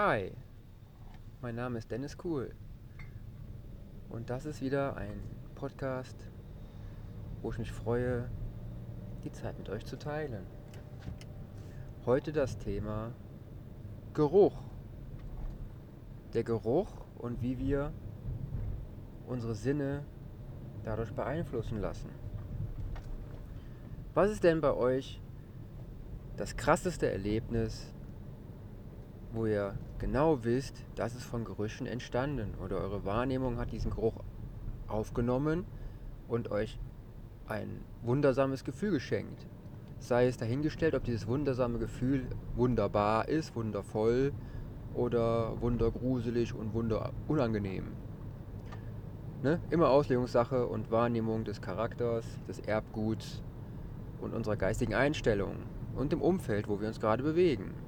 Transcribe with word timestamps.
Hi, 0.00 0.30
mein 1.40 1.56
Name 1.56 1.76
ist 1.76 1.90
Dennis 1.90 2.16
Kuhl 2.16 2.54
und 4.08 4.30
das 4.30 4.46
ist 4.46 4.60
wieder 4.60 4.96
ein 4.96 5.20
Podcast, 5.56 6.14
wo 7.42 7.50
ich 7.50 7.58
mich 7.58 7.72
freue, 7.72 8.30
die 9.24 9.32
Zeit 9.32 9.58
mit 9.58 9.68
euch 9.68 9.84
zu 9.84 9.98
teilen. 9.98 10.46
Heute 12.06 12.30
das 12.30 12.58
Thema 12.58 13.10
Geruch. 14.14 14.62
Der 16.32 16.44
Geruch 16.44 16.92
und 17.16 17.42
wie 17.42 17.58
wir 17.58 17.92
unsere 19.26 19.56
Sinne 19.56 20.04
dadurch 20.84 21.12
beeinflussen 21.12 21.80
lassen. 21.80 22.10
Was 24.14 24.30
ist 24.30 24.44
denn 24.44 24.60
bei 24.60 24.74
euch 24.74 25.20
das 26.36 26.56
krasseste 26.56 27.10
Erlebnis, 27.10 27.92
wo 29.38 29.46
ihr 29.46 29.74
genau 30.00 30.42
wisst, 30.42 30.84
das 30.96 31.14
ist 31.14 31.22
von 31.22 31.44
Gerüchen 31.44 31.86
entstanden 31.86 32.54
oder 32.62 32.78
eure 32.78 33.04
Wahrnehmung 33.04 33.58
hat 33.58 33.70
diesen 33.70 33.92
Geruch 33.92 34.14
aufgenommen 34.88 35.64
und 36.26 36.50
euch 36.50 36.80
ein 37.46 37.82
wundersames 38.02 38.64
Gefühl 38.64 38.90
geschenkt. 38.90 39.46
Sei 40.00 40.26
es 40.26 40.38
dahingestellt, 40.38 40.96
ob 40.96 41.04
dieses 41.04 41.28
wundersame 41.28 41.78
Gefühl 41.78 42.26
wunderbar 42.56 43.28
ist, 43.28 43.54
wundervoll 43.54 44.32
oder 44.92 45.60
wundergruselig 45.60 46.52
und 46.52 46.74
wunderunangenehm. 46.74 47.84
Ne? 49.44 49.60
Immer 49.70 49.90
Auslegungssache 49.90 50.66
und 50.66 50.90
Wahrnehmung 50.90 51.44
des 51.44 51.60
Charakters, 51.60 52.24
des 52.48 52.58
Erbguts 52.58 53.40
und 54.20 54.34
unserer 54.34 54.56
geistigen 54.56 54.94
Einstellung 54.94 55.54
und 55.94 56.10
dem 56.10 56.22
Umfeld, 56.22 56.68
wo 56.68 56.80
wir 56.80 56.88
uns 56.88 56.98
gerade 56.98 57.22
bewegen. 57.22 57.87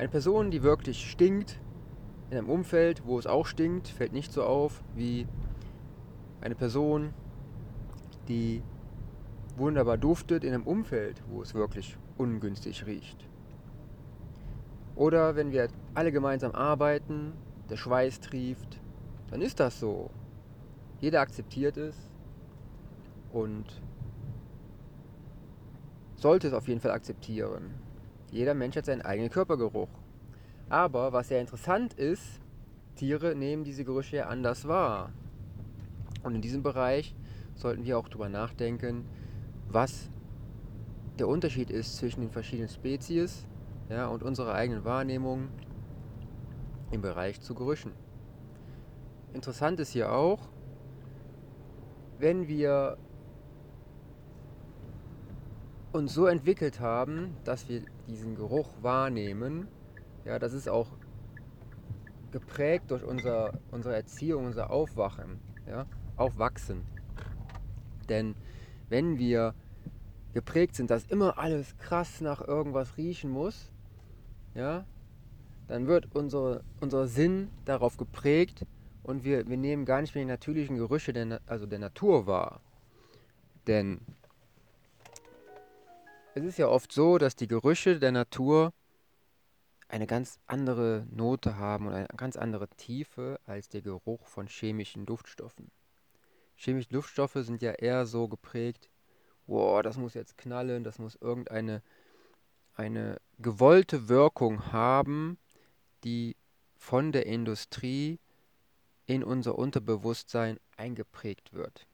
Eine 0.00 0.08
Person, 0.08 0.50
die 0.50 0.62
wirklich 0.62 1.10
stinkt, 1.10 1.60
in 2.30 2.38
einem 2.38 2.48
Umfeld, 2.48 3.04
wo 3.04 3.18
es 3.18 3.26
auch 3.26 3.44
stinkt, 3.44 3.86
fällt 3.86 4.14
nicht 4.14 4.32
so 4.32 4.44
auf 4.44 4.82
wie 4.94 5.26
eine 6.40 6.54
Person, 6.54 7.12
die 8.26 8.62
wunderbar 9.58 9.98
duftet 9.98 10.42
in 10.42 10.54
einem 10.54 10.62
Umfeld, 10.62 11.22
wo 11.28 11.42
es 11.42 11.52
wirklich 11.52 11.98
ungünstig 12.16 12.86
riecht. 12.86 13.28
Oder 14.94 15.36
wenn 15.36 15.52
wir 15.52 15.68
alle 15.92 16.12
gemeinsam 16.12 16.52
arbeiten, 16.52 17.34
der 17.68 17.76
Schweiß 17.76 18.20
trieft, 18.20 18.80
dann 19.30 19.42
ist 19.42 19.60
das 19.60 19.78
so. 19.80 20.08
Jeder 21.00 21.20
akzeptiert 21.20 21.76
es 21.76 21.94
und 23.34 23.66
sollte 26.16 26.48
es 26.48 26.54
auf 26.54 26.68
jeden 26.68 26.80
Fall 26.80 26.92
akzeptieren. 26.92 27.74
Jeder 28.30 28.54
Mensch 28.54 28.76
hat 28.76 28.86
seinen 28.86 29.02
eigenen 29.02 29.30
Körpergeruch. 29.30 29.88
Aber 30.68 31.12
was 31.12 31.28
sehr 31.28 31.40
interessant 31.40 31.94
ist, 31.94 32.40
Tiere 32.94 33.34
nehmen 33.34 33.64
diese 33.64 33.84
Gerüche 33.84 34.18
ja 34.18 34.26
anders 34.26 34.68
wahr. 34.68 35.12
Und 36.22 36.34
in 36.34 36.42
diesem 36.42 36.62
Bereich 36.62 37.14
sollten 37.54 37.84
wir 37.84 37.98
auch 37.98 38.08
darüber 38.08 38.28
nachdenken, 38.28 39.04
was 39.68 40.10
der 41.18 41.28
Unterschied 41.28 41.70
ist 41.70 41.96
zwischen 41.96 42.20
den 42.20 42.30
verschiedenen 42.30 42.68
Spezies 42.68 43.46
ja, 43.88 44.06
und 44.06 44.22
unserer 44.22 44.54
eigenen 44.54 44.84
Wahrnehmung 44.84 45.48
im 46.90 47.02
Bereich 47.02 47.40
zu 47.40 47.54
Gerüchen. 47.54 47.92
Interessant 49.32 49.80
ist 49.80 49.90
hier 49.90 50.12
auch, 50.12 50.48
wenn 52.18 52.48
wir 52.48 52.96
uns 55.92 56.14
so 56.14 56.26
entwickelt 56.26 56.80
haben, 56.80 57.36
dass 57.44 57.68
wir 57.68 57.82
diesen 58.08 58.36
Geruch 58.36 58.68
wahrnehmen, 58.82 59.68
ja, 60.24 60.38
das 60.38 60.52
ist 60.52 60.68
auch 60.68 60.88
geprägt 62.30 62.90
durch 62.90 63.04
unser, 63.04 63.52
unsere 63.70 63.94
Erziehung, 63.94 64.46
unser 64.46 64.70
Aufwachen, 64.70 65.40
ja, 65.66 65.86
Aufwachsen. 66.16 66.82
Denn 68.08 68.34
wenn 68.88 69.18
wir 69.18 69.54
geprägt 70.32 70.76
sind, 70.76 70.90
dass 70.90 71.04
immer 71.04 71.38
alles 71.38 71.76
krass 71.78 72.20
nach 72.20 72.40
irgendwas 72.46 72.96
riechen 72.96 73.30
muss, 73.30 73.70
ja, 74.54 74.84
dann 75.68 75.86
wird 75.86 76.14
unsere, 76.14 76.62
unser 76.80 77.06
Sinn 77.06 77.48
darauf 77.64 77.96
geprägt 77.96 78.66
und 79.02 79.24
wir, 79.24 79.48
wir 79.48 79.56
nehmen 79.56 79.84
gar 79.84 80.00
nicht 80.00 80.14
mehr 80.14 80.24
die 80.24 80.30
natürlichen 80.30 80.76
Gerüche 80.76 81.12
der, 81.12 81.40
also 81.46 81.66
der 81.66 81.78
Natur 81.78 82.26
wahr. 82.26 82.60
Denn 83.66 84.00
es 86.34 86.44
ist 86.44 86.58
ja 86.58 86.68
oft 86.68 86.92
so, 86.92 87.18
dass 87.18 87.36
die 87.36 87.48
Gerüche 87.48 87.98
der 87.98 88.12
Natur 88.12 88.72
eine 89.88 90.06
ganz 90.06 90.38
andere 90.46 91.06
Note 91.10 91.56
haben 91.56 91.88
und 91.88 91.94
eine 91.94 92.06
ganz 92.16 92.36
andere 92.36 92.68
Tiefe 92.68 93.40
als 93.46 93.68
der 93.68 93.82
Geruch 93.82 94.26
von 94.28 94.46
chemischen 94.46 95.04
Duftstoffen. 95.04 95.70
Chemische 96.56 96.90
Duftstoffe 96.90 97.38
sind 97.40 97.62
ja 97.62 97.72
eher 97.72 98.06
so 98.06 98.28
geprägt, 98.28 98.90
wow, 99.46 99.82
das 99.82 99.96
muss 99.96 100.14
jetzt 100.14 100.38
knallen, 100.38 100.84
das 100.84 100.98
muss 100.98 101.16
irgendeine 101.16 101.82
eine 102.74 103.20
gewollte 103.38 104.08
Wirkung 104.08 104.72
haben, 104.72 105.38
die 106.04 106.36
von 106.76 107.12
der 107.12 107.26
Industrie 107.26 108.18
in 109.06 109.24
unser 109.24 109.58
Unterbewusstsein 109.58 110.58
eingeprägt 110.76 111.52
wird. 111.52 111.86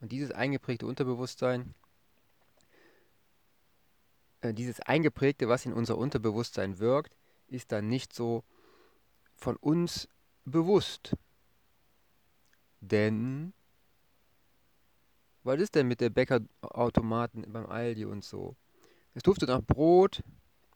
Und 0.00 0.12
dieses 0.12 0.32
eingeprägte 0.32 0.86
Unterbewusstsein 0.86 1.74
dieses 4.42 4.80
Eingeprägte, 4.80 5.48
was 5.48 5.66
in 5.66 5.72
unser 5.72 5.98
Unterbewusstsein 5.98 6.78
wirkt, 6.78 7.16
ist 7.46 7.72
dann 7.72 7.88
nicht 7.88 8.12
so 8.12 8.44
von 9.34 9.56
uns 9.56 10.08
bewusst. 10.44 11.14
Denn, 12.80 13.52
was 15.42 15.60
ist 15.60 15.74
denn 15.74 15.88
mit 15.88 16.00
der 16.00 16.10
Bäckerautomaten 16.10 17.44
beim 17.52 17.66
Aldi 17.66 18.04
und 18.06 18.24
so? 18.24 18.56
Es 19.14 19.22
duftet 19.22 19.48
nach 19.48 19.62
Brot, 19.62 20.22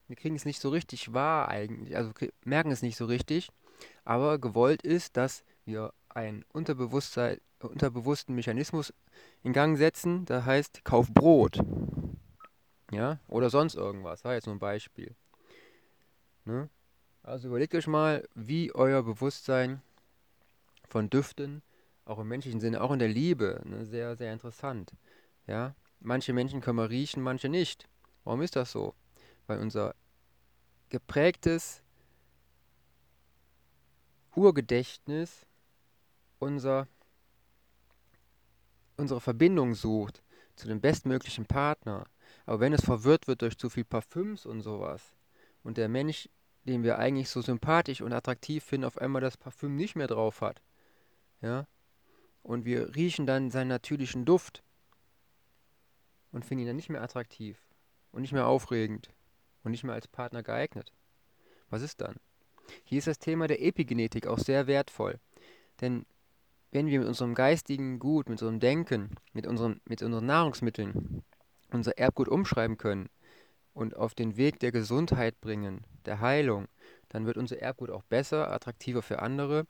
wir 0.08 0.16
kriegen 0.16 0.36
es 0.36 0.44
nicht 0.44 0.60
so 0.60 0.68
richtig 0.68 1.12
wahr 1.12 1.48
eigentlich, 1.48 1.96
also 1.96 2.12
merken 2.44 2.70
es 2.70 2.82
nicht 2.82 2.96
so 2.96 3.06
richtig, 3.06 3.48
aber 4.04 4.38
gewollt 4.38 4.82
ist, 4.82 5.16
dass 5.16 5.44
wir 5.64 5.92
einen 6.08 6.44
Unterbewusstsein, 6.52 7.38
unterbewussten 7.60 8.34
Mechanismus 8.34 8.92
in 9.42 9.52
Gang 9.52 9.78
setzen, 9.78 10.26
der 10.26 10.44
heißt 10.44 10.84
Kauf 10.84 11.08
Brot. 11.12 11.58
Ja, 12.94 13.18
oder 13.28 13.50
sonst 13.50 13.74
irgendwas. 13.74 14.24
War 14.24 14.34
jetzt 14.34 14.46
nur 14.46 14.54
ein 14.54 14.60
Beispiel. 14.60 15.14
Ne? 16.44 16.68
Also 17.22 17.48
überlegt 17.48 17.74
euch 17.74 17.86
mal, 17.86 18.26
wie 18.34 18.74
euer 18.74 19.02
Bewusstsein 19.02 19.82
von 20.88 21.08
Düften, 21.08 21.62
auch 22.04 22.18
im 22.18 22.28
menschlichen 22.28 22.60
Sinne, 22.60 22.82
auch 22.82 22.92
in 22.92 22.98
der 22.98 23.08
Liebe, 23.08 23.62
ne, 23.64 23.86
sehr, 23.86 24.14
sehr 24.16 24.32
interessant. 24.32 24.92
Ja, 25.46 25.74
manche 26.00 26.32
Menschen 26.32 26.60
können 26.60 26.78
wir 26.78 26.90
riechen, 26.90 27.22
manche 27.22 27.48
nicht. 27.48 27.88
Warum 28.24 28.42
ist 28.42 28.56
das 28.56 28.72
so? 28.72 28.94
Weil 29.46 29.58
unser 29.58 29.94
geprägtes 30.90 31.82
Urgedächtnis 34.34 35.46
unser, 36.38 36.88
unsere 38.96 39.20
Verbindung 39.20 39.74
sucht 39.74 40.22
zu 40.56 40.68
dem 40.68 40.80
bestmöglichen 40.80 41.46
Partner, 41.46 42.06
aber 42.46 42.60
wenn 42.60 42.72
es 42.72 42.84
verwirrt 42.84 43.26
wird 43.26 43.42
durch 43.42 43.58
zu 43.58 43.70
viel 43.70 43.84
Parfüms 43.84 44.46
und 44.46 44.60
sowas 44.60 45.14
und 45.62 45.76
der 45.76 45.88
Mensch, 45.88 46.28
den 46.64 46.82
wir 46.82 46.98
eigentlich 46.98 47.28
so 47.30 47.40
sympathisch 47.42 48.00
und 48.00 48.12
attraktiv 48.12 48.64
finden, 48.64 48.86
auf 48.86 48.98
einmal 48.98 49.22
das 49.22 49.36
Parfüm 49.36 49.76
nicht 49.76 49.96
mehr 49.96 50.06
drauf 50.06 50.40
hat, 50.40 50.62
ja, 51.40 51.66
und 52.42 52.64
wir 52.64 52.94
riechen 52.94 53.26
dann 53.26 53.50
seinen 53.50 53.68
natürlichen 53.68 54.24
Duft 54.24 54.62
und 56.30 56.44
finden 56.44 56.62
ihn 56.62 56.68
dann 56.68 56.76
nicht 56.76 56.90
mehr 56.90 57.02
attraktiv 57.02 57.58
und 58.12 58.22
nicht 58.22 58.32
mehr 58.32 58.46
aufregend 58.46 59.10
und 59.62 59.70
nicht 59.70 59.84
mehr 59.84 59.94
als 59.94 60.08
Partner 60.08 60.42
geeignet. 60.42 60.92
Was 61.70 61.82
ist 61.82 62.00
dann? 62.00 62.16
Hier 62.84 62.98
ist 62.98 63.06
das 63.06 63.18
Thema 63.18 63.46
der 63.46 63.62
Epigenetik 63.62 64.26
auch 64.26 64.38
sehr 64.38 64.66
wertvoll. 64.66 65.18
Denn 65.80 66.06
wenn 66.70 66.86
wir 66.86 66.98
mit 66.98 67.08
unserem 67.08 67.34
geistigen 67.34 67.98
Gut, 67.98 68.28
mit 68.28 68.42
unserem 68.42 68.60
Denken, 68.60 69.10
mit 69.32 69.46
unseren, 69.46 69.80
mit 69.84 70.02
unseren 70.02 70.26
Nahrungsmitteln 70.26 71.22
unser 71.74 71.98
Erbgut 71.98 72.28
umschreiben 72.28 72.78
können 72.78 73.08
und 73.72 73.96
auf 73.96 74.14
den 74.14 74.36
Weg 74.36 74.60
der 74.60 74.72
Gesundheit 74.72 75.40
bringen, 75.40 75.84
der 76.06 76.20
Heilung, 76.20 76.68
dann 77.08 77.26
wird 77.26 77.36
unser 77.36 77.58
Erbgut 77.58 77.90
auch 77.90 78.02
besser, 78.04 78.50
attraktiver 78.50 79.02
für 79.02 79.20
andere. 79.20 79.66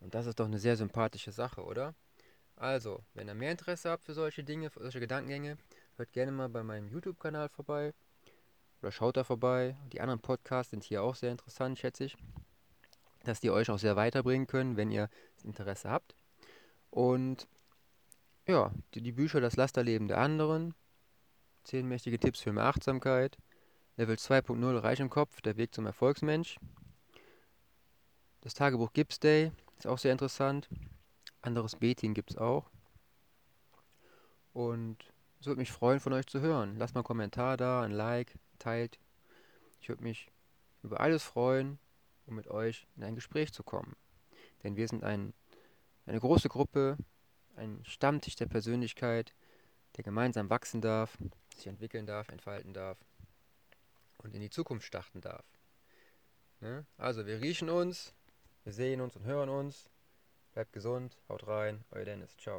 Und 0.00 0.14
das 0.14 0.26
ist 0.26 0.38
doch 0.38 0.46
eine 0.46 0.58
sehr 0.58 0.76
sympathische 0.76 1.32
Sache, 1.32 1.64
oder? 1.64 1.94
Also, 2.56 3.04
wenn 3.14 3.28
ihr 3.28 3.34
mehr 3.34 3.52
Interesse 3.52 3.90
habt 3.90 4.04
für 4.04 4.14
solche 4.14 4.42
Dinge, 4.42 4.70
für 4.70 4.80
solche 4.80 5.00
Gedankengänge, 5.00 5.58
hört 5.96 6.12
gerne 6.12 6.32
mal 6.32 6.48
bei 6.48 6.62
meinem 6.62 6.88
YouTube-Kanal 6.88 7.48
vorbei 7.48 7.92
oder 8.80 8.92
schaut 8.92 9.16
da 9.16 9.24
vorbei. 9.24 9.76
Die 9.92 10.00
anderen 10.00 10.20
Podcasts 10.20 10.70
sind 10.70 10.84
hier 10.84 11.02
auch 11.02 11.14
sehr 11.14 11.30
interessant, 11.30 11.78
schätze 11.78 12.04
ich, 12.04 12.16
dass 13.24 13.40
die 13.40 13.50
euch 13.50 13.70
auch 13.70 13.78
sehr 13.78 13.96
weiterbringen 13.96 14.46
können, 14.46 14.76
wenn 14.76 14.90
ihr 14.90 15.08
Interesse 15.44 15.90
habt. 15.90 16.14
Und 16.90 17.46
ja, 18.46 18.72
die, 18.94 19.02
die 19.02 19.12
Bücher 19.12 19.40
Das 19.40 19.56
Lasterleben 19.56 20.08
der 20.08 20.18
anderen, 20.18 20.74
10 21.68 21.86
mächtige 21.86 22.18
Tipps 22.18 22.40
für 22.40 22.50
mehr 22.50 22.64
Achtsamkeit. 22.64 23.36
Level 23.98 24.16
2.0 24.16 24.82
Reich 24.82 25.00
im 25.00 25.10
Kopf, 25.10 25.42
der 25.42 25.58
Weg 25.58 25.74
zum 25.74 25.84
Erfolgsmensch. 25.84 26.58
das 28.40 28.54
Tagebuch 28.54 28.94
Gibbs 28.94 29.20
Day 29.20 29.52
ist 29.76 29.86
auch 29.86 29.98
sehr 29.98 30.12
interessant. 30.12 30.70
Anderes 31.42 31.76
Betin 31.76 32.14
gibt 32.14 32.30
es 32.30 32.38
auch. 32.38 32.70
Und 34.54 35.12
es 35.40 35.46
würde 35.46 35.60
mich 35.60 35.70
freuen, 35.70 36.00
von 36.00 36.14
euch 36.14 36.26
zu 36.26 36.40
hören. 36.40 36.76
Lasst 36.78 36.94
mal 36.94 37.00
einen 37.00 37.06
Kommentar 37.06 37.58
da, 37.58 37.82
ein 37.82 37.92
Like, 37.92 38.38
teilt. 38.58 38.98
Ich 39.82 39.90
würde 39.90 40.02
mich 40.02 40.30
über 40.82 41.00
alles 41.00 41.22
freuen, 41.22 41.78
um 42.24 42.36
mit 42.36 42.48
euch 42.48 42.86
in 42.96 43.04
ein 43.04 43.14
Gespräch 43.14 43.52
zu 43.52 43.62
kommen. 43.62 43.94
Denn 44.62 44.76
wir 44.76 44.88
sind 44.88 45.04
ein, 45.04 45.34
eine 46.06 46.18
große 46.18 46.48
Gruppe, 46.48 46.96
ein 47.56 47.82
Stammtisch 47.84 48.36
der 48.36 48.46
Persönlichkeit, 48.46 49.34
der 49.96 50.04
gemeinsam 50.04 50.48
wachsen 50.48 50.80
darf, 50.80 51.18
sich 51.58 51.68
entwickeln 51.68 52.06
darf, 52.06 52.28
entfalten 52.28 52.72
darf 52.72 52.98
und 54.18 54.34
in 54.34 54.40
die 54.40 54.50
Zukunft 54.50 54.86
starten 54.86 55.20
darf. 55.20 55.44
Ne? 56.60 56.86
Also 56.96 57.26
wir 57.26 57.40
riechen 57.40 57.70
uns, 57.70 58.14
wir 58.64 58.72
sehen 58.72 59.00
uns 59.00 59.16
und 59.16 59.24
hören 59.24 59.48
uns. 59.48 59.88
Bleibt 60.52 60.72
gesund, 60.72 61.16
haut 61.28 61.46
rein, 61.46 61.84
euer 61.90 62.04
Dennis, 62.04 62.36
ciao. 62.36 62.46